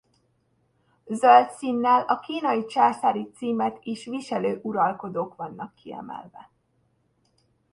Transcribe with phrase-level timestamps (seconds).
[1.05, 6.49] Zöld színnel a kínai császári címet is viselő uralkodók vannak kiemelve.